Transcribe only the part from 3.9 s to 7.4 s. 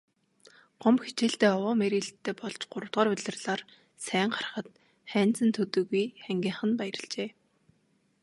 сайн гарахад Хайнзан төдийгүй ангийнхан нь баярлажээ.